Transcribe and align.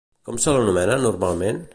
Com 0.29 0.39
se 0.45 0.53
l'anomena 0.55 0.97
normalment? 1.05 1.61